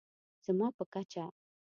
[0.45, 1.25] زما په کچه